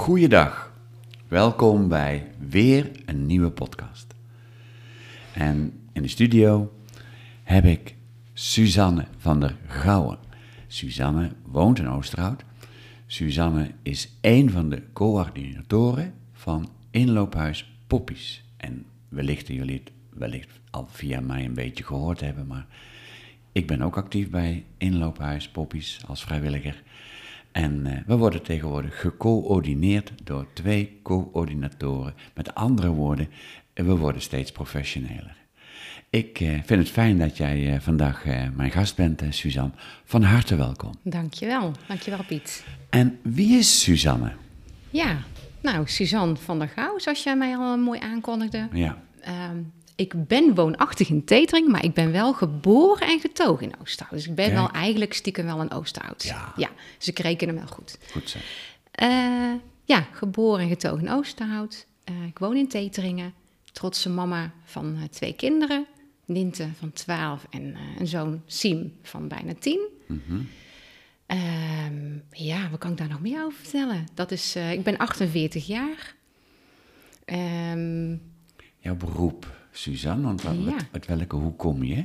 [0.00, 0.72] Goeiedag.
[1.28, 4.14] Welkom bij weer een nieuwe podcast.
[5.34, 6.72] En in de studio
[7.42, 7.94] heb ik
[8.32, 10.18] Suzanne van der Gouwen.
[10.66, 12.44] Suzanne woont in Oosterhout.
[13.06, 18.44] Suzanne is een van de coördinatoren van inloophuis Poppies.
[18.56, 22.66] En wellicht jullie het wellicht al via mij een beetje gehoord hebben, maar
[23.52, 26.82] ik ben ook actief bij inloophuis Poppies als vrijwilliger.
[27.52, 32.14] En uh, we worden tegenwoordig gecoördineerd door twee coördinatoren.
[32.34, 33.28] Met andere woorden,
[33.74, 35.36] we worden steeds professioneler.
[36.10, 39.72] Ik uh, vind het fijn dat jij uh, vandaag mijn gast bent, Suzanne.
[40.04, 40.94] Van harte welkom.
[41.02, 42.64] Dankjewel, dankjewel Piet.
[42.90, 44.32] En wie is Suzanne?
[44.90, 45.18] Ja,
[45.60, 48.68] nou, Suzanne van der Gouw, zoals jij mij al mooi aankondigde.
[48.72, 48.98] Ja.
[49.50, 54.14] Um, ik ben woonachtig in Tetering, maar ik ben wel geboren en getogen in Oosterhout.
[54.14, 56.22] Dus ik ben wel eigenlijk stiekem wel een Oosterhout.
[56.22, 56.52] Ja.
[56.56, 56.70] ja.
[56.98, 57.98] Dus ik reken hem wel goed.
[58.12, 58.38] Goed zo.
[59.02, 59.52] Uh,
[59.84, 61.86] ja, geboren en getogen in Oosterhout.
[62.10, 63.34] Uh, ik woon in Teteringen.
[63.72, 65.86] Trotse mama van uh, twee kinderen.
[66.24, 69.80] Ninte van 12 en een zoon Siem van bijna 10.
[70.06, 70.48] Mm -hmm.
[72.30, 74.06] ja, wat kan ik daar nog meer over vertellen?
[74.14, 76.14] Dat is, ik ben 48 jaar.
[77.72, 78.22] Um,
[78.78, 79.59] Jouw beroep?
[79.80, 80.76] Suzanne, want uit, Ja.
[80.92, 82.04] uit welke hoe kom je?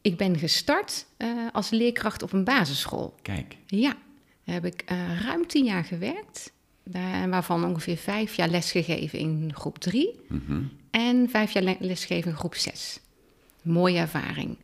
[0.00, 3.14] Ik ben gestart uh, als leerkracht op een basisschool.
[3.22, 3.96] Kijk, Ja,
[4.44, 6.52] daar heb ik uh, ruim tien jaar gewerkt.
[6.84, 10.20] Daar, waarvan ongeveer vijf jaar lesgegeven in groep drie.
[10.28, 10.62] Mhm.
[10.90, 13.00] En vijf jaar le- lesgegeven in groep zes.
[13.62, 14.56] Mooie ervaring.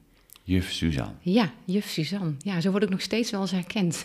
[0.44, 1.14] juf Suzanne.
[1.20, 2.34] Ja, juf Suzanne.
[2.38, 4.04] Ja, zo word ik nog steeds wel eens herkend.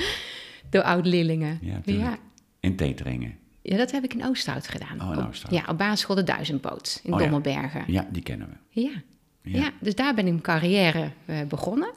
[0.70, 1.58] Door oud-leerlingen.
[1.62, 2.06] Ja, tuurlijk.
[2.06, 2.18] ja.
[2.60, 3.38] In Teteringen.
[3.68, 5.00] Ja, dat heb ik in Oosterhout gedaan.
[5.00, 5.34] Oh, in Op-.
[5.50, 7.24] Ja, op basisschool de Duizendpoot in Oh, ja.
[7.24, 7.84] Dommelbergen.
[7.86, 8.80] Ja, die kennen we.
[8.80, 8.90] Ja.
[9.42, 9.58] Ja.
[9.58, 9.70] Ja.
[9.80, 11.90] dus daar ben ik mijn carrière eh, begonnen.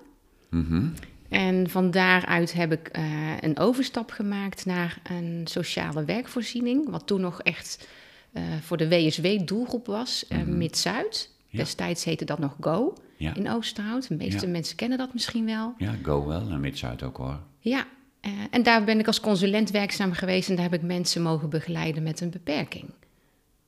[0.49, 0.87] Mhm.
[1.29, 3.03] En van daaruit heb ik eh,
[3.41, 6.89] een overstap gemaakt naar een sociale werkvoorziening.
[6.89, 7.87] Wat toen nog echt
[8.31, 11.31] eh, voor de WSW-doelgroep was, eh, Mid-Zuid.
[11.51, 14.07] Destijds heette dat nog GO in Oosterhout.
[14.07, 15.73] De meeste mensen kennen dat misschien wel.
[15.77, 16.49] ja, go wel.
[16.49, 17.39] En Mid-Zuid ook hoor.
[17.59, 17.85] Ja,
[18.21, 21.49] eh, en daar ben ik als consulent werkzaam geweest en daar heb ik mensen mogen
[21.49, 22.85] begeleiden met een beperking.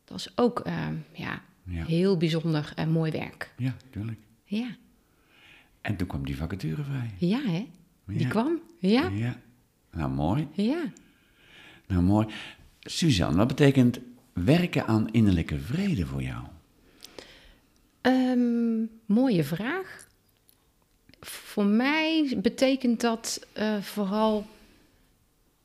[0.04, 1.86] Dat was ook eh, ja, Ja.
[1.86, 3.54] heel bijzonder en mooi werk.
[3.58, 4.20] Ja, tuurlijk.
[4.44, 4.76] Ja,
[5.82, 7.12] En toen kwam die vacature vrij.
[7.18, 7.68] ja hè?
[8.06, 8.60] Die kwam.
[8.80, 9.40] Ja, Ja.
[9.92, 10.48] Nou, mooi.
[10.52, 10.84] ja.
[11.88, 12.28] Nou, mooi.
[12.80, 14.00] Suzanne, wat betekent
[14.34, 16.44] werken aan innerlijke vrede voor jou?
[18.02, 20.08] Ehm, mooie vraag.
[21.22, 24.48] Voor mij betekent dat eh, vooral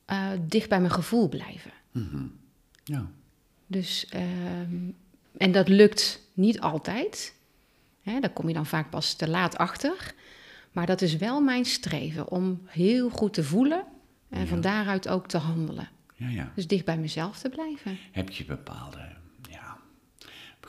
[0.05, 1.71] eh, dicht bij mijn gevoel blijven.
[2.83, 3.09] Ja.
[3.67, 4.75] Dus, ehm,
[5.37, 7.35] en dat lukt niet altijd.
[8.01, 10.13] Hè, daar kom je dan vaak pas te laat achter.
[10.71, 13.83] Maar dat is wel mijn streven om heel goed te voelen
[14.29, 15.89] en van daaruit ook te handelen.
[16.15, 16.51] Ja, ja.
[16.55, 17.97] Dus dicht bij mezelf te blijven.
[18.11, 19.15] Heb je bepaalde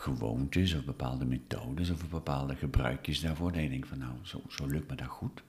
[0.00, 3.52] gewoontes of bepaalde methodes of bepaalde gebruikjes daarvoor?
[3.52, 5.42] Dat je denkt van nou, zo, zo lukt me dat goed.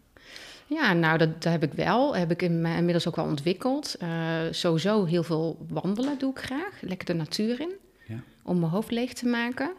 [0.68, 2.16] Ja, nou, dat, dat heb ik wel.
[2.16, 3.96] Heb ik in- inmiddels ook wel ontwikkeld.
[4.00, 4.10] Eh,
[4.52, 6.82] sowieso heel veel wandelen doe ik graag.
[6.82, 7.72] Lekker de natuur in.
[8.08, 8.20] Ja.
[8.44, 9.72] Om mijn hoofd leeg te maken.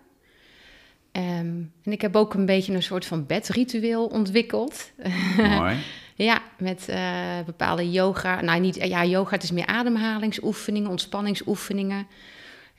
[1.12, 4.92] Ehm, en ik heb ook een beetje een soort van bedritueel ontwikkeld.
[5.36, 5.76] Mooi.
[6.28, 8.40] ja, met eh, bepaalde yoga.
[8.40, 12.06] Nou, niet, ja, yoga, het is meer ademhalingsoefeningen, ontspanningsoefeningen.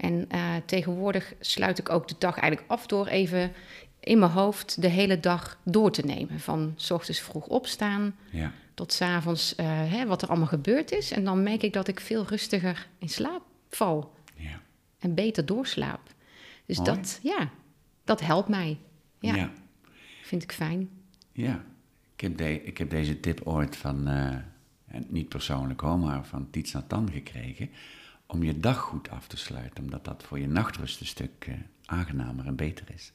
[0.01, 3.51] En eh, tegenwoordig sluit ik ook de dag eigenlijk af door even
[3.99, 6.39] in mijn hoofd de hele dag door te nemen.
[6.39, 8.51] Van s ochtends vroeg opstaan Ja.
[8.73, 11.11] tot 's avonds eh, hè, wat er allemaal gebeurd is.
[11.11, 14.61] En dan merk ik dat ik veel rustiger in slaap val Ja.
[14.99, 16.13] en beter doorslaap.
[16.65, 16.89] Dus Mooi.
[16.91, 17.49] dat, ja,
[18.03, 18.77] dat helpt mij.
[19.19, 19.51] Ja, Ja.
[20.23, 20.89] vind ik fijn.
[21.31, 21.63] Ja.
[22.15, 24.35] Ik heb, de, ik heb deze tip ooit van, eh,
[25.07, 27.69] niet persoonlijk hoor, maar van Tiets Nathan gekregen.
[28.31, 31.53] Om je dag goed af te sluiten, omdat dat voor je nachtrust een stuk eh,
[31.85, 33.11] aangenamer en beter is.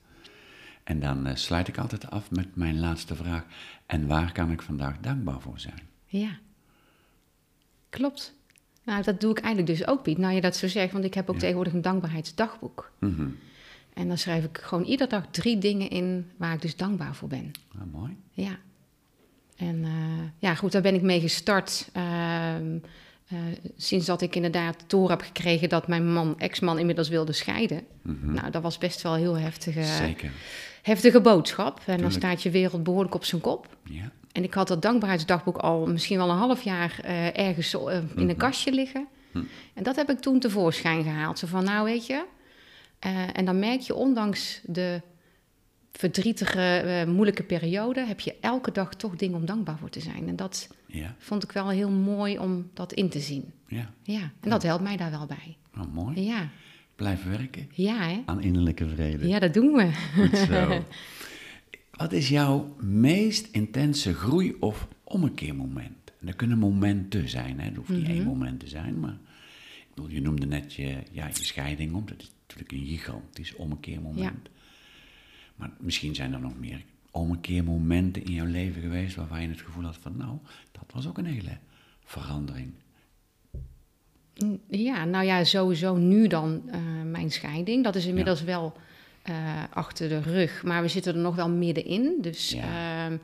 [0.85, 3.45] En dan eh, sluit ik altijd af met mijn laatste vraag.
[3.87, 5.81] En waar kan ik vandaag dankbaar voor zijn?
[6.07, 6.39] Ja,
[7.91, 8.35] klopt.
[8.85, 10.19] Nou, dat doe ik eigenlijk dus ook, Piet.
[10.19, 11.41] Nou, je dat zo zegt, want ik heb ook Ja.
[11.41, 12.91] tegenwoordig een dankbaarheidsdagboek.
[12.99, 13.29] Mhm.
[13.95, 17.29] En dan schrijf ik gewoon iedere dag drie dingen in waar ik dus dankbaar voor
[17.29, 17.51] ben.
[17.75, 18.17] Nou, mooi.
[18.31, 18.59] Ja.
[19.57, 21.89] En eh, ja, goed, daar ben ik mee gestart.
[21.93, 22.79] Ehm,
[23.29, 23.39] eh,
[23.77, 27.83] sinds dat ik inderdaad horen heb gekregen dat mijn man, ex-man inmiddels wilde scheiden.
[28.03, 30.31] Nou, dat was best wel een heel heftige, Zeker.
[30.83, 31.81] heftige boodschap.
[31.87, 33.77] En dan staat je wereld behoorlijk op zijn kop.
[33.85, 34.11] Ja.
[34.33, 38.29] En ik had dat dankbaarheidsdagboek al misschien wel een half jaar eh, ergens eh, in
[38.29, 39.07] een kastje liggen.
[39.75, 41.39] En dat heb ik toen tevoorschijn gehaald.
[41.39, 42.25] Zo van, nou weet je...
[43.33, 45.01] en dan merk je, ondanks de
[45.99, 50.29] verdrietige, eh, moeilijke periode heb je elke dag toch dingen om dankbaar voor te zijn.
[50.29, 53.53] En dat Ja, vond ik wel heel mooi om dat in te zien.
[53.69, 53.91] ja.
[54.03, 55.57] Ja, en dat helpt mij daar wel bij.
[55.75, 56.21] Nou, mooi.
[56.25, 56.49] Ja,
[56.97, 58.23] Blijven werken ja hè?
[58.27, 59.29] aan innerlijke vrede.
[59.29, 59.91] Ja, dat doen we.
[60.15, 60.83] Goed zo.
[61.97, 66.13] Wat is jouw meest intense groei- of ommekeermoment?
[66.21, 67.65] En dat kunnen momenten zijn, hè?
[67.67, 68.27] het hoeft niet één Mhm.
[68.27, 69.17] moment te zijn, maar
[69.79, 72.09] ik bedoel, je noemde net je, ja, je scheiding op.
[72.09, 74.49] Dat is natuurlijk een gigantisch ommekeermoment.
[75.57, 79.85] Maar misschien zijn er nog meer ommekeermomenten in jouw leven geweest waarvan je het gevoel
[79.85, 80.39] had van, nou,
[80.73, 81.59] dat was ook een hele
[82.05, 82.73] verandering.
[84.69, 87.85] Ja, nou ja, sowieso nu dan eh, mijn scheiding.
[87.85, 88.73] Dat is inmiddels wel
[89.23, 92.19] eh, achter de rug, maar we zitten er nog wel middenin.
[92.21, 93.05] Dus Ja.
[93.05, 93.17] ehm,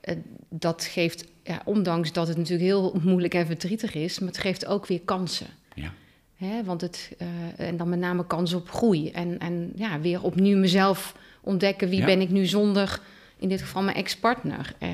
[0.00, 0.16] eh,
[0.48, 4.66] dat geeft, ja, ondanks dat het natuurlijk heel moeilijk en verdrietig is, maar het geeft
[4.66, 5.46] ook weer kansen.
[5.74, 5.92] Ja,
[6.36, 6.64] Hè?
[6.64, 7.16] Want het,
[7.56, 9.10] en dan met name kans op groei.
[9.10, 11.16] En, en ja, weer opnieuw mezelf
[11.46, 11.88] ontdekken.
[11.88, 12.04] Wie Ja.
[12.06, 13.00] ben ik nu zonder,
[13.38, 14.74] in dit geval mijn ex-partner.
[14.78, 14.90] Eh,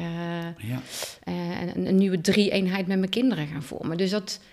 [0.58, 0.81] ja,
[1.25, 3.96] eh, en een, een nieuwe drie-eenheid met mijn kinderen gaan vormen.
[3.96, 4.46] Dus dat, aan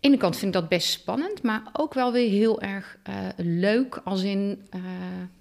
[0.00, 3.14] de ene kant vind ik dat best spannend, maar ook wel weer heel erg eh,
[3.36, 4.62] leuk als in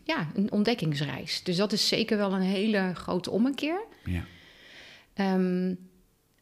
[0.04, 1.44] ja, een ontdekkingsreis.
[1.44, 3.80] Dus dat is zeker wel een hele grote ommekeer.
[4.06, 4.24] ja,
[5.14, 5.74] Ehm,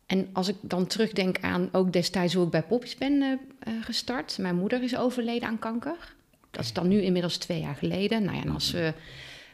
[0.06, 3.40] en als ik dan terugdenk aan ook destijds hoe ik bij Poppies ben
[3.82, 4.38] gestart.
[4.38, 6.14] Mijn moeder is overleden aan kanker.
[6.52, 8.24] Dat is dan nu inmiddels twee jaar geleden.
[8.24, 8.94] Nou ja, en als we,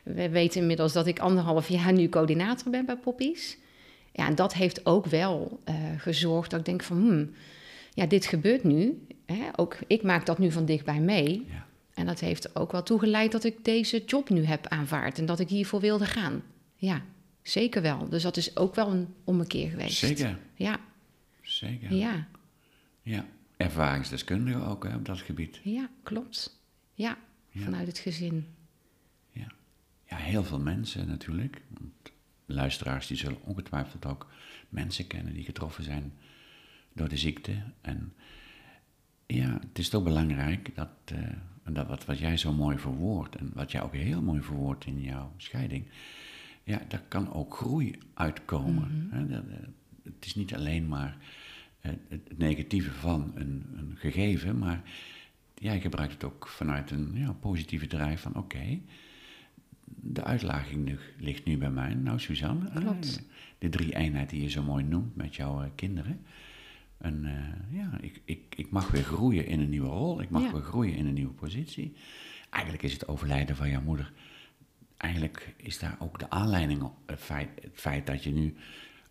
[0.04, 3.58] we weten inmiddels dat ik anderhalf jaar nu coördinator ben bij Poppies.
[4.14, 7.32] Ja, en dat heeft ook wel eh, gezorgd dat ik denk van, hmm,
[7.94, 9.06] ja, dit gebeurt nu.
[9.26, 9.50] Hè?
[9.56, 11.46] Ook ik maak dat nu van dichtbij mee.
[11.50, 11.66] ja.
[11.94, 15.40] En dat heeft ook wel toegeleid dat ik deze job nu heb aanvaard en dat
[15.40, 16.44] ik hiervoor wilde gaan.
[16.76, 17.02] Ja,
[17.42, 18.10] zeker wel.
[18.10, 19.98] Dus dat is ook wel een ommekeer geweest.
[19.98, 20.80] Zeker, Ja,
[21.42, 21.94] zeker.
[21.94, 22.28] ja,
[23.02, 23.26] Ja,
[23.58, 25.60] ervaringsdeskundige ook hè, op dat gebied.
[25.64, 26.60] ja, klopt.
[26.94, 27.18] Ja,
[27.50, 27.64] Ja.
[27.64, 28.46] vanuit het gezin.
[30.12, 30.18] Ja.
[30.18, 31.62] heel veel mensen natuurlijk.
[31.68, 32.12] Want
[32.46, 34.28] luisteraars die zullen ongetwijfeld ook
[34.70, 36.14] mensen kennen die getroffen zijn
[36.94, 37.64] door de ziekte.
[37.82, 38.14] En
[39.26, 41.18] ja, het is toch belangrijk dat, eh,
[41.64, 44.86] en dat wat, wat jij zo mooi verwoordt en wat jij ook heel mooi verwoordt
[44.86, 45.86] in jouw scheiding,
[46.64, 49.10] ja, daar kan ook groei uitkomen.
[49.30, 49.68] Dat, eh,
[50.04, 51.18] het is niet alleen maar
[51.80, 54.82] eh, het, het negatieve van een, een gegeven, maar
[55.54, 58.80] jij gebruikt het ook vanuit een ja, positieve drijf van oké,
[59.96, 61.94] de uitdaging nu- ligt nu bij mij.
[61.94, 63.24] Nou, Suzanne, Klopt.
[63.58, 66.20] de drie eenheid die je zo mooi noemt met jouw eh, kinderen.
[66.98, 70.22] En eh, ja, ik, ik, ik mag weer groeien in een nieuwe rol.
[70.22, 70.52] Ik mag Ja.
[70.52, 71.94] weer groeien in een nieuwe positie.
[72.50, 74.12] Eigenlijk is het overlijden van jouw moeder.
[74.98, 76.94] Eigenlijk is daar ook de aanleiding op.
[77.06, 78.56] Het feit, het feit dat je nu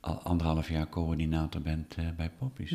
[0.01, 2.75] al anderhalf jaar coördinator bent eh, bij Poppies.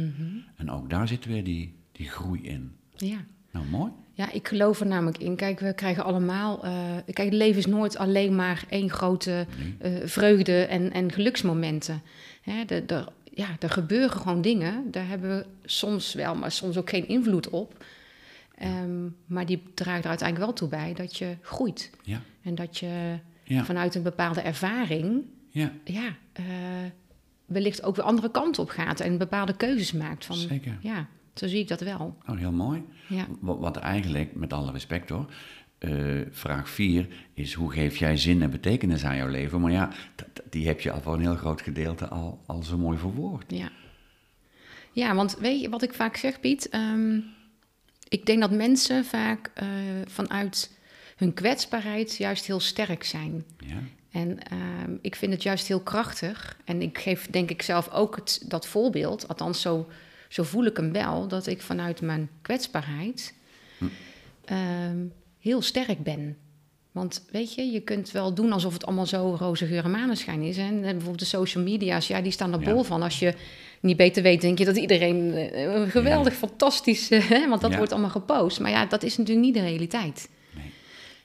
[0.55, 2.75] En ook daar zit weer die, die groei in.
[2.95, 3.25] Ja.
[3.55, 3.91] Nou, mooi.
[4.13, 5.35] Ja, ik geloof er namelijk in.
[5.35, 6.63] Kijk, we krijgen allemaal.
[6.63, 6.73] eh,
[7.05, 9.45] kijk, het leven is nooit alleen maar één grote
[9.79, 12.01] eh, vreugde en, en geluksmomenten.
[12.41, 14.91] Hè, de, de, ja, er gebeuren gewoon dingen.
[14.91, 17.85] Daar hebben we soms wel, maar soms ook geen invloed op.
[18.57, 21.91] Ehm, maar die draagt er uiteindelijk wel toe bij dat je groeit.
[22.03, 26.45] Ja, En dat je ja, vanuit een bepaalde ervaring, ja, ja, eh,
[27.45, 30.25] wellicht ook weer andere kant op gaat en bepaalde keuzes maakt.
[30.25, 30.77] Van, zeker.
[30.79, 32.17] Ja, zo zie ik dat wel.
[32.25, 32.83] Nou, heel mooi.
[33.07, 33.27] Ja.
[33.81, 35.29] Eigenlijk, met alle respect hoor,
[35.77, 39.61] eh, vraag 4 is hoe geef jij zin en betekenis aan jouw leven?
[39.61, 39.91] Maar ja,
[40.49, 43.43] die heb je al voor een heel groot gedeelte al, al zo mooi verwoord.
[43.47, 43.71] Ja.
[44.91, 46.69] ja, want weet je wat ik vaak zeg, Piet?
[46.69, 47.19] Ehm,
[48.07, 49.67] ik denk dat mensen vaak eh,
[50.07, 50.71] vanuit
[51.15, 53.43] hun kwetsbaarheid juist heel sterk zijn.
[53.57, 53.79] Ja,
[54.11, 56.57] En ehm, ik vind het juist heel krachtig.
[56.65, 59.87] En ik geef denk ik zelf ook het, dat voorbeeld, althans zo,
[60.29, 63.33] zo voel ik hem wel, dat ik vanuit mijn kwetsbaarheid
[64.45, 64.97] ehm,
[65.39, 66.37] heel sterk ben.
[66.91, 70.41] Want weet je, je kunt wel doen alsof het allemaal zo roze geur en maneschijn
[70.41, 70.57] is.
[70.57, 72.73] En bijvoorbeeld de social media's, ja, die staan er Ja.
[72.73, 73.01] bol van.
[73.01, 73.33] Als je
[73.79, 77.77] niet beter weet, denk je dat iedereen eh, geweldig, fantastisch, eh, hè, want dat Ja.
[77.77, 78.59] wordt allemaal gepost.
[78.59, 80.29] Maar ja, dat is natuurlijk niet de realiteit.
[80.55, 80.71] nee.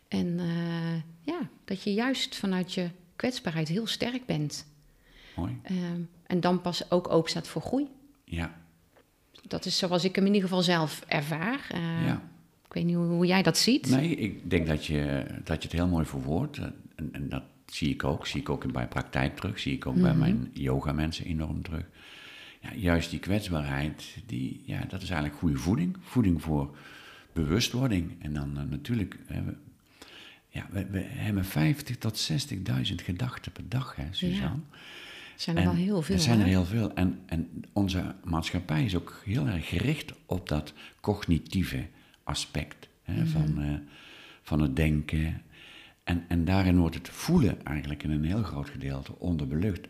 [0.09, 1.02] En eh,
[1.35, 4.66] ja, dat je juist vanuit je kwetsbaarheid heel sterk bent.
[5.37, 5.59] Mooi.
[5.62, 7.88] Ehm, en dan pas ook open staat voor groei.
[8.25, 8.60] Ja,
[9.50, 11.66] Dat is zoals ik hem in ieder geval zelf ervaar.
[11.71, 12.23] Eh, ja.
[12.66, 13.88] Ik weet niet hoe, hoe jij dat ziet.
[13.88, 16.59] Nee, ik denk dat je, dat je het heel mooi verwoordt.
[16.59, 16.64] eh,
[16.95, 18.26] En, en dat zie ik ook.
[18.26, 19.59] Zie ik ook in mijn praktijk terug.
[19.59, 21.85] Zie ik ook bij mijn yoga mensen enorm terug.
[22.61, 25.97] Ja, juist die kwetsbaarheid, die, ja, dat is eigenlijk goede voeding.
[26.00, 26.76] Voeding voor
[27.33, 28.12] bewustwording.
[28.19, 29.54] En dan eh, natuurlijk, hè, we,
[30.49, 34.61] ja, we, we hebben 50 tot 60.000 gedachten per dag, hè, Suzanne.
[35.40, 36.14] Zijn er wel heel veel.
[36.14, 36.50] Er zijn er hè?
[36.50, 36.94] heel veel.
[36.94, 41.87] En, en onze maatschappij is ook heel erg gericht op dat cognitieve
[42.25, 43.26] aspect hè, Mhm.
[43.26, 43.75] van, eh,
[44.42, 45.42] van het denken.
[46.04, 49.88] En, en daarin wordt het voelen eigenlijk in een heel groot gedeelte onderbelicht,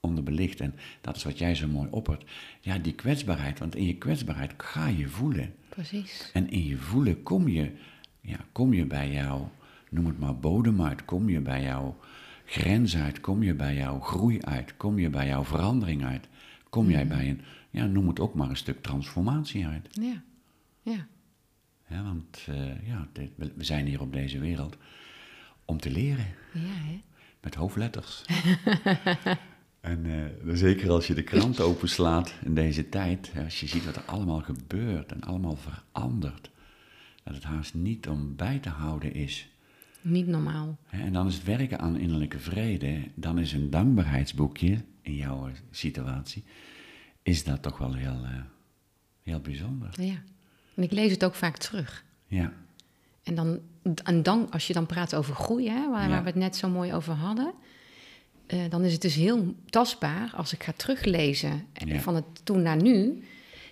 [0.00, 0.60] onderbelicht.
[0.60, 2.24] En dat is wat jij zo mooi oppert.
[2.60, 3.58] Ja, die kwetsbaarheid.
[3.58, 5.54] Want in je kwetsbaarheid ga je voelen.
[5.68, 6.30] Precies.
[6.32, 7.70] En in je voelen kom je,
[8.20, 9.52] ja, kom je bij jouw,
[9.90, 11.04] noem het maar bodem uit.
[11.04, 11.96] Kom je bij jouw
[12.50, 13.20] grens uit.
[13.20, 14.76] Kom je bij jouw groei uit.
[14.76, 16.28] Kom je bij jouw verandering uit.
[16.70, 17.40] Kom jij bij een,
[17.70, 19.88] ja, noem het ook maar een stuk transformatie uit.
[20.00, 20.22] Ja.
[20.82, 21.06] Ja.
[21.88, 24.76] Ja, want eh, ja, dit- we zijn hier op deze wereld
[25.64, 26.26] om te leren.
[26.52, 27.00] Ja, hè?
[27.40, 28.24] Met hoofdletters.
[29.80, 33.96] en eh, zeker als je de krant openslaat in deze tijd, als je ziet wat
[33.96, 36.50] er allemaal gebeurt en allemaal verandert,
[37.22, 39.48] dat het haast niet om bij te houden is.
[40.00, 40.78] Niet normaal.
[40.90, 46.44] En dan is het werken aan innerlijke vrede, dan is een dankbaarheidsboekje in jouw situatie,
[47.22, 48.30] is dat toch wel heel, eh,
[49.22, 50.02] heel bijzonder.
[50.02, 50.22] Ja.
[50.74, 52.04] En ik lees het ook vaak terug.
[52.26, 52.52] Ja,
[53.22, 53.60] En dan,
[54.04, 56.08] en dan als je dan praat over groei, hè, waar, Ja.
[56.08, 57.52] waar we het net zo mooi over hadden,
[58.46, 62.00] eh, dan is het dus heel tastbaar als ik ga teruglezen Ja.
[62.00, 63.24] van het toen naar nu.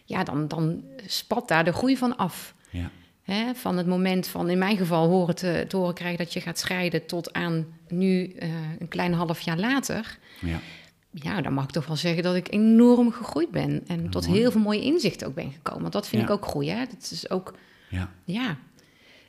[0.04, 2.54] Ja, dan, dan spat daar de groei van af.
[2.70, 2.90] ja,
[3.32, 6.40] Hè, van het moment van, in mijn geval, horen te, te horen krijgen dat je
[6.40, 10.18] gaat scheiden, tot aan nu eh, een klein half jaar later.
[10.40, 10.60] ja,
[11.10, 13.82] Ja, dan mag ik toch wel zeggen dat ik enorm gegroeid ben.
[13.86, 14.40] En tot mooi.
[14.40, 15.80] heel veel mooie inzichten ook ben gekomen.
[15.80, 16.28] Want dat vind Ja.
[16.28, 16.84] ik ook groei, hè.
[16.86, 17.54] Dat is ook,
[17.88, 18.56] ja, ja.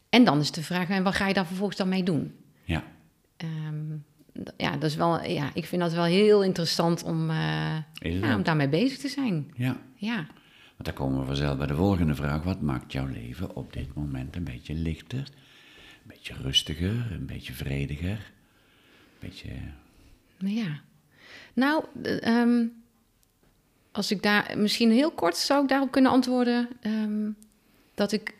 [0.09, 2.33] En dan is de vraag, en wat ga je daar vervolgens dan mee doen?
[2.63, 2.83] ja.
[3.37, 3.97] Ehm,
[4.57, 7.35] ja, dat is wel, ja, ik vind dat wel heel interessant om, eh,
[7.93, 9.51] ja, om daarmee bezig te zijn.
[9.55, 9.77] ja.
[9.95, 10.27] Ja,
[10.79, 12.43] Want dan komen we vanzelf bij de volgende vraag.
[12.43, 15.19] Wat maakt jouw leven op dit moment een beetje lichter?
[15.19, 17.11] Een beetje rustiger?
[17.11, 18.11] Een beetje vrediger?
[19.19, 19.49] Een beetje...
[20.37, 20.81] ja.
[21.53, 22.65] Nou, d- ehm,
[23.91, 27.29] als ik daar misschien heel kort zou ik daarop kunnen antwoorden, ehm,
[27.93, 28.33] dat ik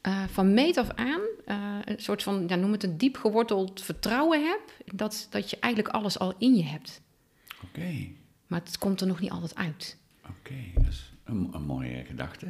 [0.00, 3.82] eh, van meet af aan eh, een soort van, ja, noem het een diep geworteld
[3.82, 4.60] vertrouwen heb,
[4.94, 7.00] dat, dat je eigenlijk alles al in je hebt.
[7.64, 8.06] Oké,
[8.46, 9.98] Maar het komt er nog niet altijd uit.
[10.28, 10.54] oké.
[10.74, 12.46] Dat is een, een mooie gedachte.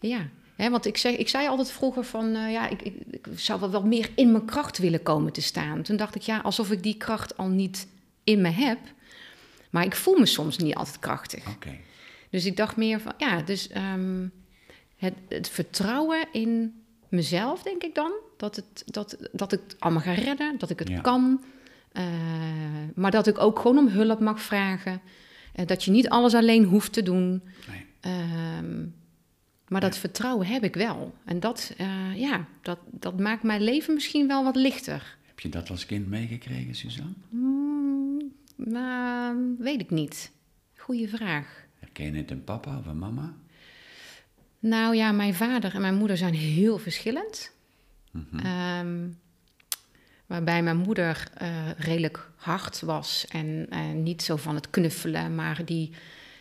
[0.00, 3.26] Ja, hè, want ik, zeg, ik zei altijd vroeger van, eh, ja, ik, ik, ik
[3.34, 5.82] zou wel wat meer in mijn kracht willen komen te staan.
[5.82, 7.88] Toen dacht ik, ja, alsof ik die kracht al niet
[8.24, 8.78] in me heb.
[9.70, 11.48] Maar ik voel me soms niet altijd krachtig.
[11.48, 11.76] Oké,
[12.30, 14.26] Dus ik dacht meer van, ja, dus ehm,
[14.96, 18.12] het, het vertrouwen in mezelf, denk ik dan.
[18.36, 21.00] Dat, het, dat, dat ik het allemaal ga redden, dat ik het Ja.
[21.00, 21.44] kan.
[21.92, 22.04] eh,
[22.94, 25.00] maar dat ik ook gewoon om hulp mag vragen.
[25.52, 27.42] Eh, dat je niet alles alleen hoeft te doen.
[27.70, 27.85] nee.
[28.06, 28.86] Ehm,
[29.68, 31.14] maar dat vertrouwen heb ik wel.
[31.24, 35.16] En dat, eh, ja, dat, dat maakt mijn leven misschien wel wat lichter.
[35.24, 37.12] Heb je dat als kind meegekregen, Suzanne?
[37.30, 40.30] Hmm, nou, weet ik niet.
[40.76, 41.64] Goeie vraag.
[41.78, 43.34] Herken je het in papa of in mama?
[44.58, 47.52] Nou ja, mijn vader en mijn moeder zijn heel verschillend.
[48.10, 48.38] Mhm.
[48.38, 49.08] Ehm,
[50.26, 53.68] waarbij mijn moeder eh, redelijk hard was en
[54.02, 55.92] niet zo van het knuffelen, maar die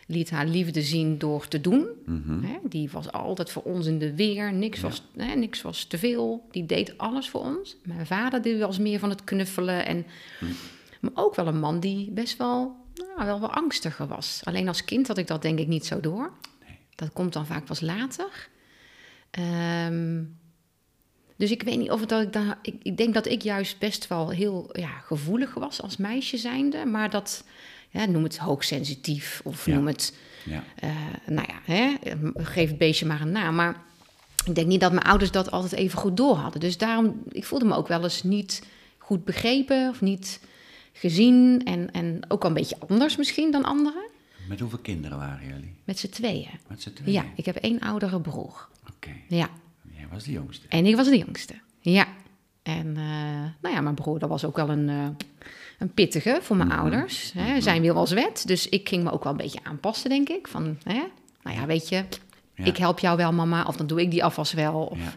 [0.05, 1.87] liet haar liefde zien door te doen.
[2.05, 2.43] Mhm.
[2.43, 4.87] Hè, die was altijd voor ons in de weer, niks, Ja.
[4.87, 6.47] was, hè, niks was te veel.
[6.51, 7.77] Die deed alles voor ons.
[7.83, 9.85] Mijn vader die was meer van het knuffelen.
[9.85, 10.05] En,
[10.39, 10.45] Hm.
[10.99, 14.41] Maar ook wel een man die best wel, nou, wel wat angstiger was.
[14.43, 16.31] Alleen als kind had ik dat denk ik niet zo door.
[16.67, 16.77] Nee.
[16.95, 18.47] Dat komt dan vaak pas later.
[19.31, 20.23] Ehm,
[21.35, 22.57] dus ik weet niet of het dat ik daar...
[22.61, 26.85] Ik, ik denk dat ik juist best wel heel ja, gevoelig was als meisje zijnde.
[26.85, 27.43] Maar dat,
[27.95, 29.75] ja, noem het hoogsensitief of Ja.
[29.75, 30.17] noem het...
[30.45, 30.89] Ja, Eh,
[31.25, 31.93] nou ja, hè,
[32.35, 33.55] geef het beestje maar een naam.
[33.55, 33.81] Maar
[34.45, 36.59] ik denk niet dat mijn ouders dat altijd even goed door hadden.
[36.59, 38.63] Dus daarom, ik voelde me ook wel eens niet
[38.97, 40.39] goed begrepen of niet
[40.93, 41.61] gezien.
[41.63, 44.09] En, en ook wel een beetje anders misschien dan anderen.
[44.47, 45.75] met hoeveel kinderen waren jullie?
[45.83, 46.49] Met z'n tweeën.
[46.67, 47.11] Met z'n tweeën?
[47.11, 48.67] Ja, ik heb één oudere broer.
[48.95, 49.49] Oké, Ja,
[49.95, 50.67] jij was de jongste.
[50.69, 51.53] en ik was de jongste.
[51.79, 52.07] Ja.
[52.63, 55.07] En eh, nou ja, mijn broer, dat was ook wel een, eh,
[55.79, 56.79] een pittige voor mijn Mhm.
[56.79, 57.31] ouders.
[57.33, 57.61] Hè.
[57.61, 58.43] Zijn wil was wet.
[58.47, 60.47] Dus ik ging me ook wel een beetje aanpassen, denk ik.
[60.47, 61.01] Van, hè,
[61.43, 62.03] nou ja, weet je,
[62.55, 62.65] Ja.
[62.65, 63.63] ik help jou wel, mama.
[63.63, 64.81] Of dan doe ik die afwas wel.
[64.85, 65.13] Of, Ja,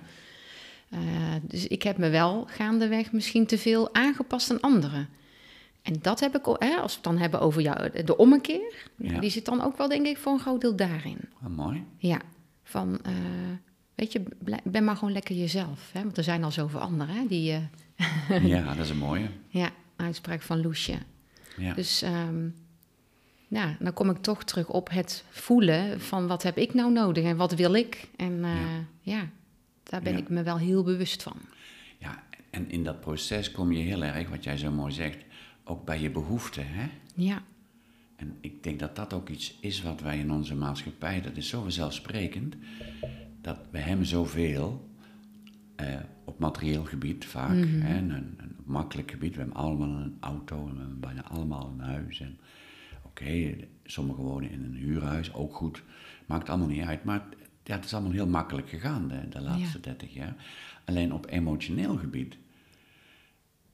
[0.90, 0.98] eh,
[1.42, 5.08] dus ik heb me wel gaandeweg misschien te veel aangepast aan anderen.
[5.82, 9.20] En dat heb ik, hè, als we het dan hebben over jou, de ommekeer, Ja.
[9.20, 11.18] die zit dan ook wel, denk ik, voor een groot deel daarin.
[11.44, 11.84] oh, mooi.
[11.98, 12.18] Ja,
[12.62, 13.12] van, eh,
[13.98, 14.22] weet je,
[14.64, 15.90] ben maar gewoon lekker jezelf.
[15.92, 16.02] Hè?
[16.02, 17.26] Want er zijn al zoveel anderen, hè?
[17.26, 19.28] Die, eh, Ja, dat is een mooie.
[19.48, 20.98] ja, uitspraak van Loesje.
[21.56, 22.04] Ja, Dus
[23.48, 27.24] ja, dan kom ik toch terug op het voelen van wat heb ik nou nodig
[27.24, 28.08] en wat wil ik.
[28.16, 28.50] En eh,
[29.00, 29.28] ja.
[29.82, 30.18] daar ben Ja.
[30.18, 31.36] ik me wel heel bewust van.
[31.98, 35.18] ja, en in dat proces kom je heel erg, wat jij zo mooi zegt,
[35.64, 36.88] ook bij je behoeften, hè?
[37.14, 37.42] Ja,
[38.16, 41.48] En ik denk dat dat ook iets is wat wij in onze maatschappij, dat is
[41.48, 42.54] zo vanzelfsprekend,
[43.40, 44.88] dat we hebben zoveel,
[45.76, 49.34] eh, op materieel gebied vaak, hè, een, een makkelijk gebied.
[49.34, 52.20] We hebben allemaal een auto en we hebben bijna allemaal een huis.
[52.20, 52.38] En
[53.02, 55.82] oké, sommigen wonen in een huurhuis, ook goed.
[56.26, 57.24] Maakt allemaal niet uit, maar
[57.64, 60.34] ja, het is allemaal heel makkelijk gegaan de, de laatste 30 jaar.
[60.84, 62.36] Alleen op emotioneel gebied,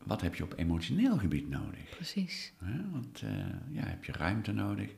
[0.05, 1.89] wat heb je op emotioneel gebied nodig?
[1.91, 2.53] Precies.
[2.93, 3.31] Want eh,
[3.71, 4.91] ja, heb je ruimte nodig?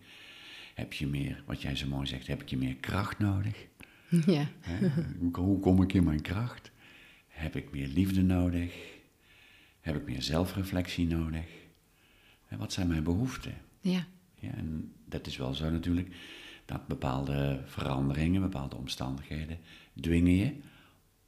[0.74, 3.66] Heb je meer, wat jij zo mooi zegt, heb je meer kracht nodig?
[4.26, 4.46] Ja.
[4.60, 4.88] Hè?
[5.18, 6.70] Hoe, hoe kom ik in mijn kracht?
[7.28, 8.74] Heb ik meer liefde nodig?
[9.80, 11.46] Heb ik meer zelfreflectie nodig?
[12.48, 13.54] En wat zijn mijn behoeften?
[13.80, 14.06] Ja.
[14.34, 16.14] Ja, en dat is wel zo natuurlijk,
[16.64, 19.58] dat bepaalde veranderingen, bepaalde omstandigheden
[20.00, 20.52] dwingen je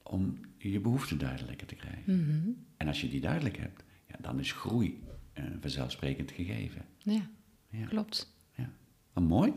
[0.02, 2.16] om je behoeften duidelijker te krijgen.
[2.24, 2.48] Mhm.
[2.76, 6.84] En als je die duidelijk hebt, ja, dan is groei een vanzelfsprekend gegeven.
[6.98, 7.28] Ja,
[7.70, 7.86] Ja.
[7.86, 8.32] klopt.
[8.54, 8.70] Ja.
[9.12, 9.52] Wat mooi.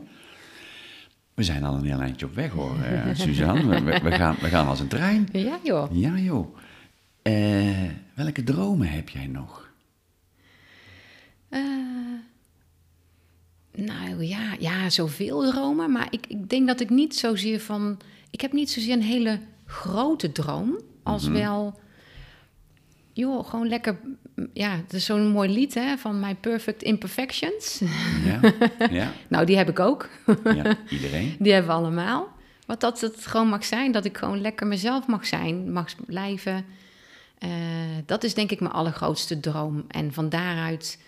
[1.42, 3.66] We zijn al een heel eindje op weg hoor, eh, Suzanne.
[3.66, 5.28] We, we, we gaan, we gaan als een trein.
[5.32, 5.90] Ja, joh.
[5.92, 6.56] Ja joh.
[7.22, 9.70] Eh, welke dromen heb jij nog?
[11.48, 11.60] Eh,
[13.74, 15.92] nou ja, ja, zoveel dromen.
[15.92, 17.98] Maar ik, ik denk dat ik niet zozeer van.
[18.30, 20.78] Ik heb niet zozeer een hele grote droom.
[21.02, 21.80] Als wel.
[23.12, 23.98] Joh, gewoon lekker.
[24.52, 27.80] Ja, het is zo'n mooi lied hè, van My Perfect Imperfections.
[28.24, 28.40] Ja,
[28.90, 30.08] ja, nou, die heb ik ook.
[30.44, 31.36] ja iedereen.
[31.38, 32.28] Die hebben we allemaal.
[32.66, 36.64] Wat dat het gewoon mag zijn, dat ik gewoon lekker mezelf mag zijn, mag blijven.
[37.38, 37.50] Eh,
[38.06, 39.84] dat is denk ik mijn allergrootste droom.
[39.88, 40.98] En van daaruit,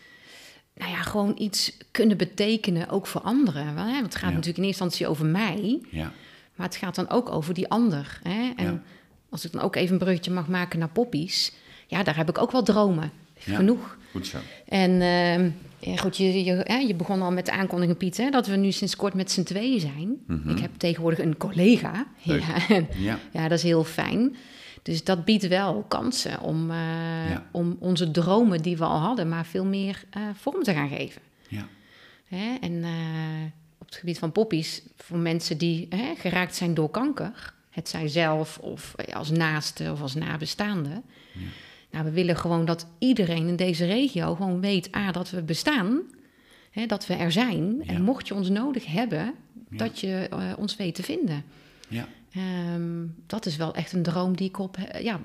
[0.74, 3.74] nou ja, gewoon iets kunnen betekenen, ook voor anderen.
[3.74, 4.34] Want, hè, het gaat Ja.
[4.36, 6.12] natuurlijk in eerste instantie over mij, Ja,
[6.54, 8.18] maar het gaat dan ook over die ander.
[8.22, 8.52] Hè?
[8.56, 8.82] En Ja.
[9.30, 11.52] als ik dan ook even een bruggetje mag maken naar poppies,
[11.86, 13.10] ja, daar heb ik ook wel dromen.
[13.44, 13.56] Ja.
[13.56, 13.96] Genoeg.
[14.10, 14.38] goed zo.
[14.68, 15.50] En ehm,
[15.90, 18.56] ja, goed, je, je, hè, je begon al met de aankondiging, Piet, hè, dat we
[18.56, 20.16] nu sinds kort met z'n tweeën zijn.
[20.48, 21.90] Ik heb tegenwoordig een collega.
[21.92, 22.28] Mhm.
[22.30, 22.40] Leuk.
[22.42, 24.36] Ja, en, Ja, ja, dat is heel fijn.
[24.82, 26.76] Dus dat biedt wel kansen om, eh,
[27.30, 27.46] Ja.
[27.52, 31.22] om onze dromen die we al hadden, maar veel meer eh, vorm te gaan geven.
[31.48, 31.66] ja,
[32.24, 32.54] Hè?
[32.60, 32.90] En eh,
[33.78, 38.08] op het gebied van poppies, voor mensen die hè, geraakt zijn door kanker, het zij
[38.08, 41.02] zelf of als naaste of als nabestaande.
[41.94, 46.00] Nou, we willen gewoon dat iedereen in deze regio gewoon weet, A, dat we bestaan,
[46.70, 47.76] hè, dat we er zijn.
[47.82, 47.84] Ja.
[47.92, 49.34] En mocht je ons nodig hebben,
[49.70, 49.76] Ja.
[49.76, 51.42] dat je eh, ons weet te vinden.
[51.88, 55.20] ja, Ehm, dat is wel echt een droom die ik op, eh, ja,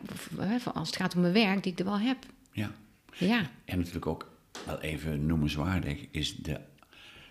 [0.59, 2.17] van als het gaat om mijn werk, die ik er wel heb.
[2.51, 2.71] ja.
[3.17, 4.31] Ja, En natuurlijk ook
[4.65, 6.59] wel even noemenswaardig is de,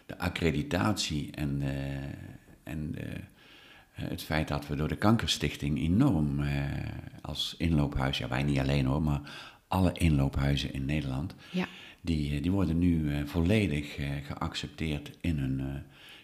[0.06, 3.18] de accreditatie en, eh, en de, eh,
[4.00, 6.62] het feit dat we door de Kankerstichting enorm eh,
[7.22, 9.20] als inloophuis, ja wij niet alleen hoor, maar
[9.68, 11.66] alle inloophuizen in Nederland, ja,
[12.00, 15.66] die, eh, die worden nu eh, volledig eh, geaccepteerd in hun, eh,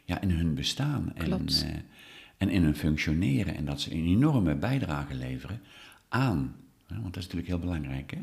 [0.04, 1.62] ja, in hun bestaan en, Klopt.
[1.64, 1.70] eh,
[2.36, 3.54] en in hun functioneren.
[3.56, 5.60] En dat ze een enorme bijdrage leveren
[6.08, 6.54] aan,
[6.86, 8.18] hè, want dat is natuurlijk heel belangrijk hè.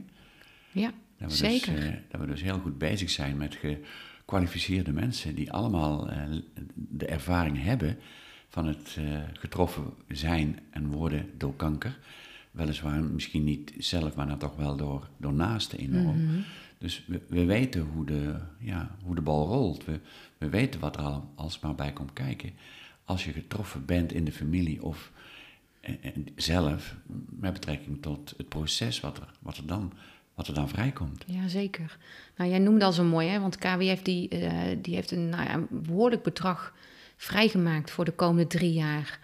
[0.72, 1.76] ja Dat we, zeker.
[1.76, 3.58] Dus, eh, dat we dus heel goed bezig zijn met
[4.26, 6.22] gekwalificeerde mensen die allemaal eh,
[6.76, 7.98] de ervaring hebben
[8.52, 12.00] van het eh, getroffen zijn en worden door kanker.
[12.52, 16.26] Weliswaar misschien niet zelf, maar dan toch wel door, door naasten enorm.
[16.26, 16.40] Mhm.
[16.78, 19.86] Dus we, we weten hoe de, ja, hoe de bal rolt.
[19.86, 20.00] We,
[20.38, 22.52] we weten wat er al alsmaar bij komt kijken.
[23.06, 25.12] Als je getroffen bent in de familie of
[25.82, 26.96] eh, eh, zelf
[27.30, 29.94] met betrekking tot het proces wat er, wat er, dan,
[30.34, 31.24] wat er dan vrijkomt.
[31.28, 31.98] Ja, zeker.
[32.38, 33.40] Nou, jij noemde al zo mooi, hè?
[33.40, 36.74] want KWF die, eh, die heeft een, nou ja, een behoorlijk bedrag
[37.22, 39.20] vrijgemaakt voor de komende drie jaar.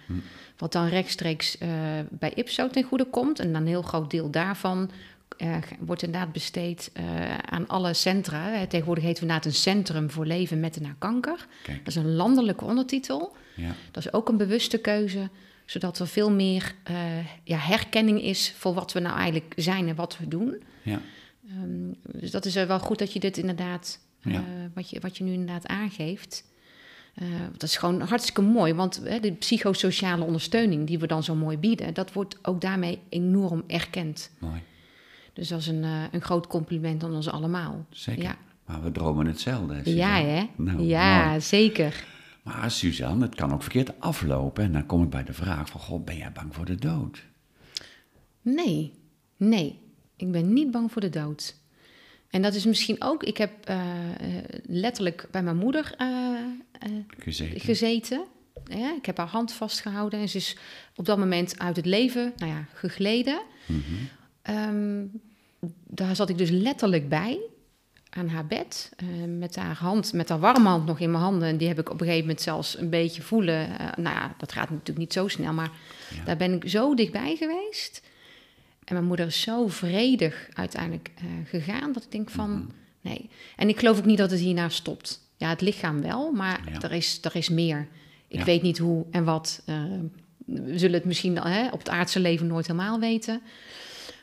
[0.57, 1.69] Wat dan rechtstreeks eh,
[2.09, 3.39] bij IPSO ten goede komt.
[3.39, 4.89] En dan een heel groot deel daarvan
[5.37, 8.65] eh, wordt inderdaad besteed eh, aan alle centra.
[8.67, 11.47] Tegenwoordig heet we inderdaad een Centrum voor Leven met en na kanker.
[11.63, 13.35] Kijk, Dat is een landelijke ondertitel.
[13.55, 15.29] ja, Dat is ook een bewuste keuze,
[15.65, 16.75] zodat er veel meer
[17.43, 20.63] ja, herkenning is voor wat we nou eigenlijk zijn en wat we doen.
[20.81, 21.01] ja,
[21.49, 23.99] Ehm, dus dat is wel goed dat je dit inderdaad,
[24.73, 26.43] wat, je, wat je nu inderdaad aangeeft.
[27.17, 31.35] Eh, dat is gewoon hartstikke mooi, want hè, de psychosociale ondersteuning die we dan zo
[31.35, 34.31] mooi bieden, dat wordt ook daarmee enorm erkend.
[34.39, 34.61] mooi.
[35.33, 37.85] Dus dat is een, eh, een groot compliment aan ons allemaal.
[37.89, 38.23] Zeker.
[38.23, 39.95] Ja, Maar we dromen hetzelfde.
[39.95, 40.49] ja hè?
[40.55, 41.41] Nou, ja, mooi.
[41.41, 42.05] zeker.
[42.43, 44.63] Maar Suzanne, het kan ook verkeerd aflopen.
[44.63, 47.25] En dan kom ik bij de vraag van, god, ben jij bang voor de dood?
[48.41, 48.93] Nee,
[49.37, 49.79] nee,
[50.15, 51.55] ik ben niet bang voor de dood.
[52.29, 53.81] En dat is misschien ook, ik heb eh,
[54.65, 56.07] letterlijk bij mijn moeder eh,
[56.79, 57.59] eh, Gezeten.
[57.59, 58.23] gezeten.
[58.65, 60.57] Ja, ik heb haar hand vastgehouden en ze is
[60.95, 63.41] op dat moment uit het leven nou ja, gegleden.
[63.65, 63.81] Mhm.
[64.41, 65.05] Ehm,
[65.87, 67.39] daar zat ik dus letterlijk bij,
[68.09, 68.91] aan haar bed,
[69.37, 71.47] met haar hand, met haar warme hand nog in mijn handen.
[71.47, 73.67] En die heb ik op een gegeven moment zelfs een beetje voelen.
[73.95, 75.71] Nou ja, dat gaat natuurlijk niet zo snel, maar
[76.15, 76.23] Ja.
[76.23, 78.01] daar ben ik zo dichtbij geweest.
[78.87, 82.65] En mijn moeder is zo vredig uiteindelijk eh, gegaan dat ik denk van Mhm.
[83.01, 83.29] nee.
[83.55, 85.21] En ik geloof ook niet dat het hierna stopt.
[85.37, 86.81] Ja, het lichaam wel, maar Ja.
[86.81, 87.87] er, is, er is meer.
[88.27, 88.45] Ik Ja.
[88.45, 89.61] weet niet hoe en wat.
[89.65, 89.83] eh,
[90.45, 93.41] we zullen het misschien hè, op het aardse leven nooit helemaal weten.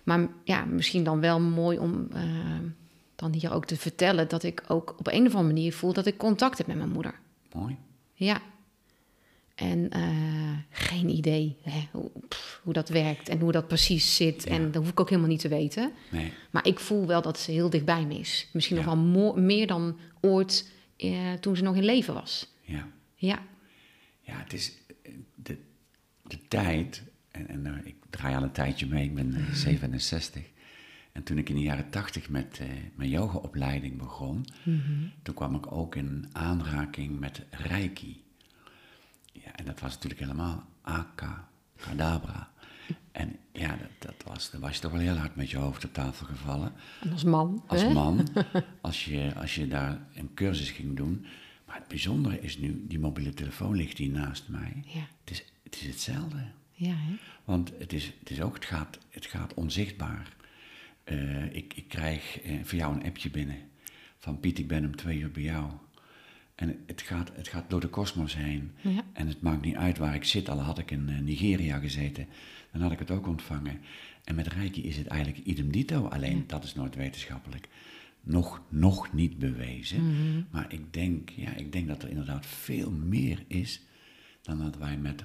[0.04, 2.22] Maar ja, misschien dan wel mooi om eh,
[3.16, 6.06] dan hier ook te vertellen dat ik ook op een of andere manier voel dat
[6.06, 7.14] ik contact heb met mijn moeder.
[7.52, 7.76] Mooi.
[8.14, 8.40] Ja.
[9.54, 14.42] En eh, geen idee hè, hoe, pff, hoe dat werkt en hoe dat precies zit.
[14.44, 14.50] Ja.
[14.50, 15.92] En dat hoef ik ook helemaal niet te weten.
[16.10, 16.32] Nee.
[16.50, 18.48] Maar ik voel wel dat ze heel dichtbij me is.
[18.52, 18.84] Misschien Ja.
[18.84, 22.52] nog wel mo- meer dan ooit eh, toen ze nog in leven was.
[22.62, 22.88] Ja.
[23.14, 23.42] Ja,
[24.20, 25.58] Ja, het is eh, de,
[26.22, 30.42] de tijd, en, en ik draai al een tijdje mee, ik ben eh, 67.
[31.12, 32.60] En toen ik in de jaren 80 met
[32.94, 34.44] mijn yogaopleiding begon,
[35.22, 38.22] toen kwam ik ook in aanraking met Reiki.
[39.42, 42.52] Ja, en dat was natuurlijk helemaal Aka, Kadabra.
[43.12, 45.84] En ja, dat, dat was, dan was je toch wel heel hard met je hoofd
[45.84, 46.72] op tafel gevallen.
[47.00, 47.64] en als man.
[47.66, 47.92] Als hè?
[47.92, 48.28] man,
[48.80, 51.26] als je, als je daar een cursus ging doen.
[51.66, 54.82] Maar het bijzondere is nu, die mobiele telefoon ligt hier naast mij.
[54.86, 56.46] Ja, Het is, het is hetzelfde.
[56.72, 57.14] ja hè?
[57.44, 60.28] Want het is, het is ook, het gaat, het gaat onzichtbaar.
[61.04, 63.58] Eh, ik, ik krijg eh, voor jou een appje binnen.
[64.18, 65.70] Van Piet, ik ben om twee uur bij jou.
[66.54, 68.70] En het gaat, het gaat door de kosmos heen.
[68.80, 69.04] Ja.
[69.12, 70.48] En het maakt niet uit waar ik zit.
[70.48, 72.26] Al had ik in eh, Nigeria gezeten,
[72.72, 73.80] dan had ik het ook ontvangen.
[74.24, 76.06] En met Reiki is het eigenlijk idem dito.
[76.06, 77.68] Alleen, dat is nooit wetenschappelijk.
[78.20, 80.06] Nog, nog niet bewezen.
[80.06, 80.42] Mhm.
[80.50, 83.80] Maar ik denk, ja, ik denk dat er inderdaad veel meer is...
[84.42, 85.24] dan dat wij met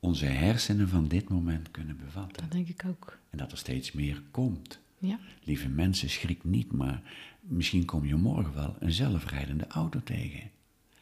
[0.00, 2.42] onze hersenen van dit moment kunnen bevatten.
[2.42, 3.18] Dat denk ik ook.
[3.30, 4.80] En dat er steeds meer komt.
[4.98, 7.02] Ja, Lieve mensen, schrik niet, maar
[7.40, 10.50] misschien kom je morgen wel een zelfrijdende auto tegen.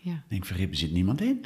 [0.04, 0.12] Ja.
[0.12, 1.40] Ik denk, verrip, er zit niemand in.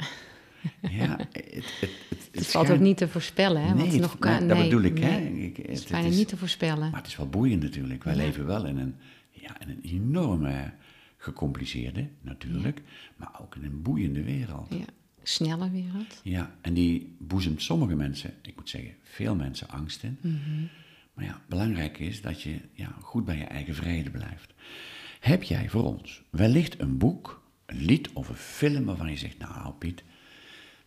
[0.99, 1.89] ja, het, het,
[2.31, 3.73] het, valt ook niet te voorspellen, hè?
[3.73, 4.47] Nee, het- nog kan.
[4.47, 5.19] dat nee, bedoel ik, hè.
[5.19, 6.89] Ik- Het is het bijna is- niet te voorspellen.
[6.89, 8.03] Maar het is wel boeiend natuurlijk.
[8.03, 8.19] Wij Ja.
[8.21, 8.95] leven wel in een,
[9.31, 10.71] ja, in een enorme,
[11.17, 12.81] gecompliceerde natuurlijk,
[13.15, 14.67] maar ook in een boeiende wereld.
[14.69, 14.85] Ja,
[15.23, 16.19] snelle wereld.
[16.23, 20.17] Ja, en die boezemt sommige mensen, ik moet zeggen, veel mensen angst in.
[20.21, 20.37] Mhm.
[21.13, 24.53] Maar ja, belangrijk is dat je ja, goed bij je eigen vrede blijft.
[25.19, 29.37] Heb jij voor ons wellicht een boek, een lied of een film waarvan je zegt,
[29.37, 30.03] nou Piet,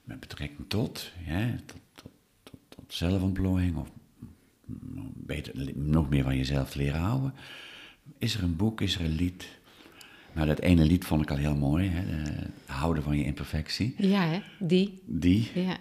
[0.05, 2.11] met betrekking tot, hè, tot, tot,
[2.43, 3.91] tot, tot zelfontplooiing of
[5.15, 7.35] beter, nog meer van jezelf te leren houden.
[8.19, 9.49] Is er een boek, is er een lied?
[10.33, 13.95] Nou, dat ene lied vond ik al heel mooi, hè, de- houden van je imperfectie.
[13.99, 14.43] Ja, hè?
[14.59, 15.03] Die.
[15.07, 15.77] Die, Ja.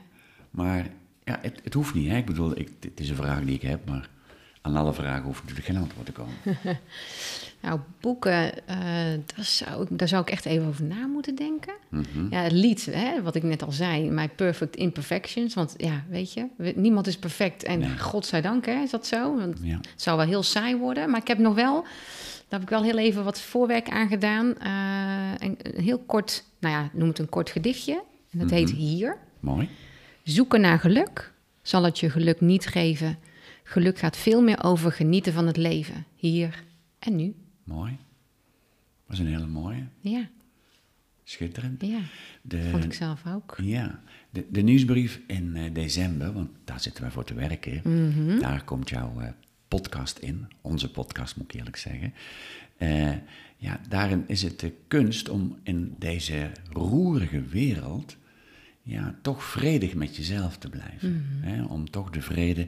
[0.50, 0.90] maar
[1.24, 2.10] ja, het, het hoeft niet.
[2.10, 2.18] Hè?
[2.18, 4.10] Ik bedoel, ik, het is een vraag die ik heb, maar
[4.62, 6.34] aan alle vragen hoeft natuurlijk geen antwoord te komen.
[7.62, 8.78] Nou, boeken, eh,
[9.36, 11.74] daar, zou ik, daar zou ik echt even over na moeten denken.
[11.90, 12.28] Mhm.
[12.30, 15.54] Ja, het lied, hè, wat ik net al zei, My Perfect Imperfections.
[15.54, 17.64] Want ja, weet je, we- niemand is perfect.
[17.64, 17.98] En Nee.
[17.98, 19.38] godzijdank, hè, is dat zo?
[19.38, 19.76] Want Ja.
[19.76, 21.10] het zou wel heel saai worden.
[21.10, 24.58] Maar ik heb nog wel, daar heb ik wel heel even wat voorwerk aan gedaan.
[24.58, 28.04] Eh, een, een heel kort, nou ja, noem het een kort gedichtje.
[28.32, 29.18] En dat heet Hier.
[29.40, 29.70] Mooi.
[30.24, 33.18] Zoeken naar geluk zal het je geluk niet geven.
[33.72, 36.06] Geluk gaat veel meer over genieten van het leven.
[36.16, 36.64] Hier
[37.00, 37.36] en nu.
[37.64, 37.98] Mooi.
[39.06, 39.88] Dat is een hele mooie.
[40.00, 40.30] Ja,
[41.24, 41.82] Schitterend.
[41.82, 42.00] ja.
[42.42, 43.58] De, Vond ik zelf ook.
[43.62, 47.82] Ja, de, de nieuwsbrief in eh, december, want daar zitten wij voor te werken.
[47.84, 48.40] Mhm.
[48.40, 49.30] Daar komt jouw eh,
[49.68, 50.48] podcast in.
[50.62, 52.14] Onze podcast, moet ik eerlijk zeggen.
[52.78, 53.12] Eh,
[53.58, 58.18] ja, daarin is het de kunst om in deze roerige wereld...
[58.84, 61.26] Ja, toch vredig met jezelf te blijven.
[61.42, 61.64] Hè?
[61.64, 62.68] Om toch de vrede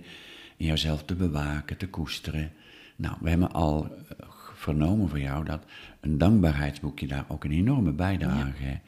[0.64, 2.52] in jezelf te bewaken, te koesteren.
[2.96, 5.66] Nou, we hebben al eh, vernomen van jou dat
[6.00, 8.80] een dankbaarheidsboekje daar ook een enorme bijdrage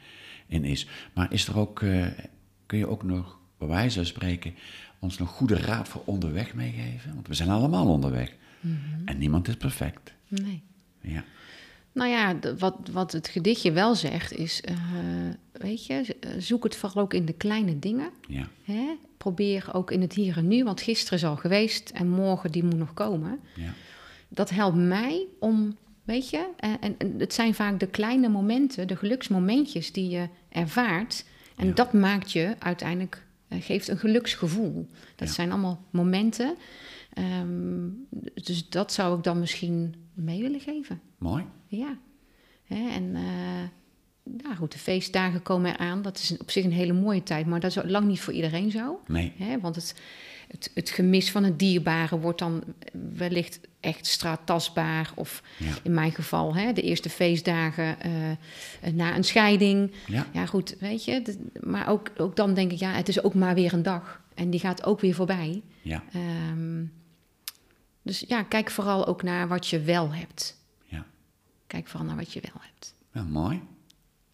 [0.46, 0.88] in is.
[1.14, 2.06] Maar is er ook, eh,
[2.66, 4.54] kun je ook nog, bij wijze van spreken,
[4.98, 7.14] ons nog goede raad voor onderweg meegeven?
[7.14, 8.34] Want we zijn allemaal onderweg.
[9.04, 10.14] En niemand is perfect.
[10.28, 10.62] Nee.
[11.00, 11.24] Ja,
[11.96, 14.74] Nou ja, wat, wat het gedichtje wel zegt is, eh,
[15.52, 18.10] weet je, eh, zoek het vooral ook in de kleine dingen.
[18.28, 18.96] ja, Hè?
[19.16, 22.64] Probeer ook in het hier en nu, want gisteren is al geweest en morgen die
[22.64, 23.40] moet nog komen.
[23.54, 23.72] ja,
[24.28, 28.88] Dat helpt mij om, weet je, en, en, en het zijn vaak de kleine momenten,
[28.88, 31.24] de geluksmomentjes die je ervaart.
[31.56, 31.72] En Ja.
[31.72, 34.86] dat maakt je uiteindelijk, eh, geeft een geluksgevoel.
[35.16, 36.54] Dat zijn allemaal momenten.
[37.12, 37.88] Ehm,
[38.34, 41.00] dus dat zou ik dan misschien mee willen geven.
[41.18, 41.44] mooi.
[41.76, 41.98] Ja.
[42.64, 43.12] Hè, en
[44.24, 46.02] nou goed, de feestdagen komen eraan.
[46.02, 48.70] Dat is op zich een hele mooie tijd, maar dat is lang niet voor iedereen
[48.70, 49.00] zo.
[49.06, 49.94] Nee, Hè, want het,
[50.48, 52.62] het, het gemis van het dierbare wordt dan
[53.14, 55.12] wellicht echt straattastbaar.
[55.14, 55.72] Of Ja.
[55.82, 59.92] in mijn geval, hè, de eerste feestdagen eh, na een scheiding.
[60.06, 61.36] ja, Ja, goed, weet je.
[61.60, 64.20] maar ook, ook dan denk ik, ja, het is ook maar weer een dag.
[64.34, 65.62] En die gaat ook weer voorbij.
[65.82, 66.84] ja, Ehm,
[68.02, 70.55] Dus ja, kijk vooral ook naar wat je wel hebt.
[71.66, 72.94] Kijk vooral naar wat je wel hebt.
[73.12, 73.62] nou, mooi.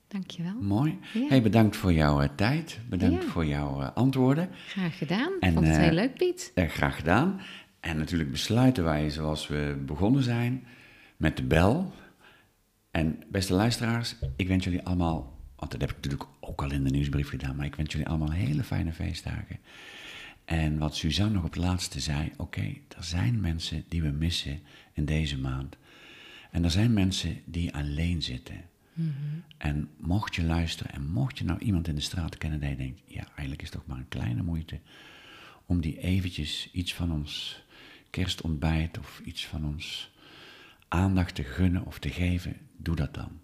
[0.08, 0.54] Dankjewel.
[0.60, 0.98] Mooi.
[1.14, 1.26] Ja.
[1.28, 2.78] Hey, bedankt voor jouw eh, tijd.
[2.88, 3.28] Bedankt Ja.
[3.30, 4.48] voor jouw eh, antwoorden.
[4.66, 5.32] Graag gedaan.
[5.40, 6.52] En, Vond het eh, heel leuk, Piet.
[6.54, 7.40] Eh, graag gedaan.
[7.80, 10.64] En natuurlijk besluiten wij zoals we begonnen zijn
[11.16, 11.92] met de bel.
[12.90, 16.84] En beste luisteraars, ik wens jullie allemaal, want dat heb ik natuurlijk ook al in
[16.84, 19.58] de nieuwsbrief gedaan, maar ik wens jullie allemaal hele fijne feestdagen.
[20.44, 22.62] En wat Suzanne nog op het laatste zei, oké,
[22.96, 24.60] er zijn mensen die we missen
[24.92, 25.76] in deze maand.
[26.52, 28.64] En er zijn mensen die alleen zitten.
[29.56, 32.76] En mocht je luisteren en mocht je nou iemand in de straat kennen die je
[32.76, 34.80] denkt, ja, eigenlijk is het toch maar een kleine moeite
[35.66, 37.62] om die eventjes iets van ons
[38.10, 40.10] kerstontbijt of iets van ons
[40.88, 43.40] aandacht te gunnen of te geven, doe dat dan.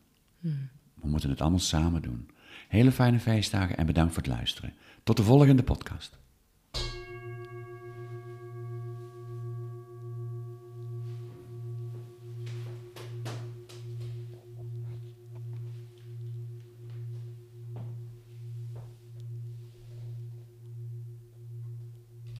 [0.94, 2.31] We moeten het allemaal samen doen.
[2.68, 4.75] Hele fijne feestdagen en bedankt voor het luisteren.
[5.03, 6.18] Tot de volgende podcast.